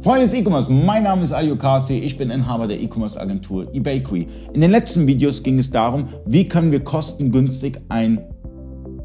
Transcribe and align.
Freunde 0.00 0.22
des 0.22 0.34
E-Commerce, 0.34 0.72
mein 0.72 1.02
Name 1.02 1.24
ist 1.24 1.32
Alio 1.32 1.56
Kasi, 1.56 1.98
ich 1.98 2.16
bin 2.16 2.30
Inhaber 2.30 2.68
der 2.68 2.80
E-Commerce 2.80 3.20
Agentur 3.20 3.66
eBakery. 3.74 4.28
In 4.54 4.60
den 4.60 4.70
letzten 4.70 5.08
Videos 5.08 5.42
ging 5.42 5.58
es 5.58 5.72
darum, 5.72 6.06
wie 6.24 6.48
können 6.48 6.70
wir 6.70 6.78
kostengünstig 6.84 7.80
ein 7.88 8.24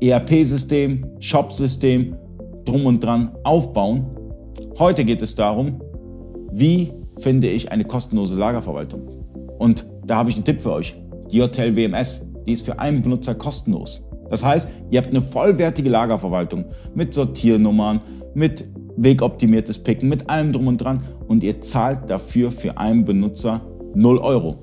ERP-System, 0.01 1.03
Shop-System, 1.19 2.15
drum 2.65 2.85
und 2.85 3.03
dran 3.03 3.31
aufbauen. 3.43 4.05
Heute 4.77 5.03
geht 5.03 5.23
es 5.23 5.33
darum, 5.33 5.81
wie 6.51 6.93
finde 7.17 7.49
ich 7.49 7.71
eine 7.71 7.85
kostenlose 7.85 8.35
Lagerverwaltung. 8.35 9.01
Und 9.57 9.87
da 10.05 10.17
habe 10.17 10.29
ich 10.29 10.35
einen 10.35 10.45
Tipp 10.45 10.61
für 10.61 10.73
euch. 10.73 10.95
Die 11.31 11.41
Hotel 11.41 11.75
WMS, 11.75 12.23
die 12.45 12.51
ist 12.51 12.65
für 12.65 12.77
einen 12.77 13.01
Benutzer 13.01 13.33
kostenlos. 13.33 14.03
Das 14.29 14.45
heißt, 14.45 14.69
ihr 14.91 15.01
habt 15.01 15.09
eine 15.09 15.23
vollwertige 15.23 15.89
Lagerverwaltung 15.89 16.65
mit 16.93 17.15
Sortiernummern, 17.15 17.99
mit 18.35 18.65
wegoptimiertes 18.97 19.79
Picken 19.79 20.09
mit 20.09 20.29
allem 20.29 20.53
drum 20.53 20.67
und 20.67 20.77
dran 20.77 21.03
und 21.27 21.43
ihr 21.43 21.61
zahlt 21.61 22.09
dafür 22.09 22.51
für 22.51 22.77
einen 22.77 23.05
Benutzer 23.05 23.61
0 23.95 24.17
Euro. 24.19 24.55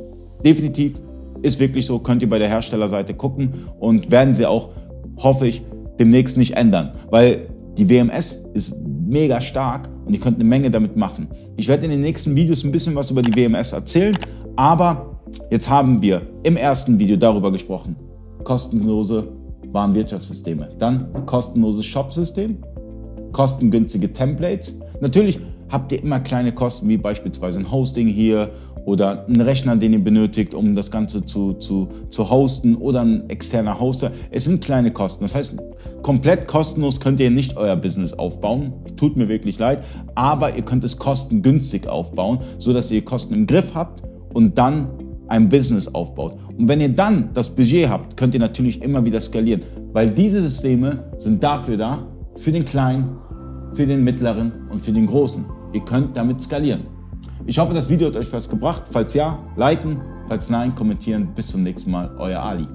Definitiv 0.45 0.95
ist 1.43 1.59
wirklich 1.59 1.87
so, 1.87 1.98
könnt 1.98 2.23
ihr 2.23 2.29
bei 2.29 2.39
der 2.39 2.48
Herstellerseite 2.48 3.15
gucken 3.15 3.55
und 3.79 4.11
werden 4.11 4.34
sie 4.34 4.47
auch, 4.47 4.70
hoffe 5.16 5.47
ich, 5.47 5.62
demnächst 5.98 6.37
nicht 6.37 6.56
ändern, 6.56 6.93
weil 7.11 7.48
die 7.77 7.89
WMS 7.89 8.45
ist 8.55 8.75
mega 8.84 9.41
stark 9.41 9.89
und 10.05 10.15
ihr 10.15 10.20
könnt 10.20 10.37
eine 10.37 10.45
Menge 10.45 10.70
damit 10.70 10.97
machen. 10.97 11.28
Ich 11.56 11.69
werde 11.69 11.84
in 11.84 11.91
den 11.91 12.01
nächsten 12.01 12.34
Videos 12.37 12.65
ein 12.65 12.73
bisschen 12.73 12.95
was 12.95 13.11
über 13.11 13.23
die 13.23 13.34
WMS 13.34 13.73
erzählen, 13.73 14.17
aber 14.56 15.20
jetzt 15.51 15.69
haben 15.69 16.03
wir 16.03 16.23
im 16.42 16.56
ersten 16.56 16.98
Video 16.98 17.17
darüber 17.17 17.53
gesprochen, 17.53 17.97
kostenlose 18.45 19.28
Warenwirtschaftssysteme, 19.72 20.70
dann 20.78 21.27
kostenloses 21.27 21.87
Shopsystem 21.87 22.59
kostengünstige 23.33 24.12
Templates. 24.12 24.81
Natürlich 25.00 25.41
habt 25.69 25.92
ihr 25.92 26.03
immer 26.03 26.20
kleine 26.20 26.53
Kosten, 26.53 26.89
wie 26.89 26.97
beispielsweise 26.97 27.61
ein 27.61 27.70
Hosting 27.70 28.09
hier 28.09 28.50
oder 28.84 29.27
einen 29.27 29.41
Rechner, 29.41 29.77
den 29.77 29.92
ihr 29.92 30.03
benötigt, 30.03 30.55
um 30.55 30.75
das 30.75 30.91
Ganze 30.91 31.25
zu, 31.25 31.55
zu, 31.55 31.89
zu 32.09 32.31
hosten 32.31 32.77
oder 32.77 33.03
ein 33.03 33.28
externer 33.28 33.78
Hoster. 33.78 34.11
Es 34.31 34.45
sind 34.45 34.64
kleine 34.64 34.91
Kosten. 34.91 35.25
Das 35.25 35.34
heißt, 35.34 35.59
komplett 36.03 36.48
kostenlos 36.48 37.00
könnt 37.00 37.20
ihr 37.20 37.31
nicht 37.31 37.56
euer 37.56 37.77
Business 37.77 38.14
aufbauen. 38.14 38.72
Tut 38.97 39.17
mir 39.17 39.28
wirklich 39.28 39.59
leid. 39.59 39.84
Aber 40.15 40.56
ihr 40.56 40.62
könnt 40.62 40.84
es 40.84 40.97
kostengünstig 40.97 41.89
aufbauen, 41.89 42.41
sodass 42.59 42.91
ihr 42.91 43.05
Kosten 43.05 43.34
im 43.34 43.47
Griff 43.47 43.75
habt 43.75 44.03
und 44.33 44.56
dann 44.56 44.89
ein 45.28 45.48
Business 45.48 45.94
aufbaut. 45.94 46.37
Und 46.59 46.69
wenn 46.69 46.81
ihr 46.81 46.89
dann 46.89 47.31
das 47.34 47.48
Budget 47.48 47.89
habt, 47.89 48.17
könnt 48.17 48.34
ihr 48.34 48.41
natürlich 48.41 48.83
immer 48.83 49.05
wieder 49.05 49.20
skalieren, 49.20 49.62
weil 49.92 50.11
diese 50.11 50.42
Systeme 50.42 51.05
sind 51.19 51.42
dafür 51.42 51.77
da, 51.77 52.06
für 52.41 52.52
den 52.52 52.64
Kleinen, 52.64 53.19
für 53.74 53.86
den 53.86 54.02
Mittleren 54.02 54.52
und 54.70 54.80
für 54.80 54.92
den 54.92 55.06
Großen. 55.06 55.44
Ihr 55.72 55.84
könnt 55.84 56.16
damit 56.16 56.41
skalieren. 56.41 56.86
Ich 57.47 57.58
hoffe, 57.58 57.74
das 57.74 57.88
Video 57.91 58.08
hat 58.08 58.16
euch 58.16 58.32
was 58.32 58.48
gebracht. 58.48 58.84
Falls 58.91 59.14
ja, 59.14 59.38
liken. 59.56 60.00
Falls 60.27 60.48
nein, 60.48 60.74
kommentieren. 60.74 61.28
Bis 61.34 61.48
zum 61.48 61.62
nächsten 61.62 61.91
Mal. 61.91 62.10
Euer 62.19 62.41
Ali. 62.41 62.66